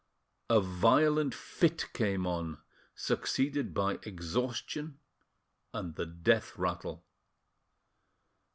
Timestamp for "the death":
5.93-6.57